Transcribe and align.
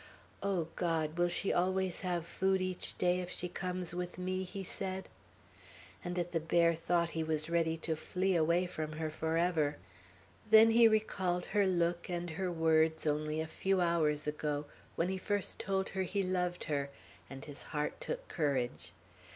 "O 0.41 0.67
God! 0.75 1.15
will 1.19 1.27
she 1.29 1.53
always 1.53 2.01
have 2.01 2.25
food 2.25 2.59
each 2.59 2.97
day 2.97 3.19
if 3.19 3.29
she 3.29 3.47
comes 3.47 3.93
with 3.93 4.17
me?" 4.17 4.41
he 4.41 4.63
said. 4.63 5.07
And 6.03 6.17
at 6.17 6.31
the 6.31 6.39
bare 6.39 6.73
thought 6.73 7.11
he 7.11 7.23
was 7.23 7.51
ready 7.51 7.77
to 7.85 7.95
flee 7.95 8.35
away 8.35 8.65
from 8.65 8.93
her 8.93 9.11
forever. 9.11 9.77
Then 10.49 10.71
he 10.71 10.87
recalled 10.87 11.45
her 11.45 11.67
look 11.67 12.09
and 12.09 12.31
her 12.31 12.51
words 12.51 13.05
only 13.05 13.41
a 13.41 13.45
few 13.45 13.79
hours 13.79 14.25
ago, 14.25 14.65
when 14.95 15.07
he 15.09 15.19
first 15.19 15.59
told 15.59 15.89
her 15.89 16.01
he 16.01 16.23
loved 16.23 16.63
her; 16.63 16.89
and 17.29 17.45
his 17.45 17.61
heart 17.61 18.01
took 18.01 18.27
courage. 18.27 18.93